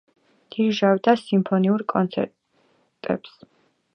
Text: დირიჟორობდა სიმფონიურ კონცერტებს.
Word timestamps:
დირიჟორობდა 0.53 1.13
სიმფონიურ 1.23 1.85
კონცერტებს. 1.95 3.37